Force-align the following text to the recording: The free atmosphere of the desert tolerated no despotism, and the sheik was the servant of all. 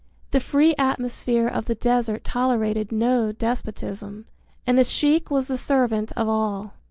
The 0.31 0.39
free 0.39 0.73
atmosphere 0.79 1.47
of 1.47 1.65
the 1.65 1.75
desert 1.75 2.23
tolerated 2.23 2.91
no 2.91 3.31
despotism, 3.31 4.25
and 4.65 4.75
the 4.75 4.83
sheik 4.83 5.29
was 5.29 5.47
the 5.47 5.59
servant 5.59 6.11
of 6.17 6.27
all. 6.27 6.73